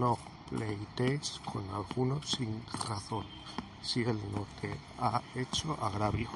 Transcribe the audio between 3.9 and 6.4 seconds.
él no te ha hecho agravio.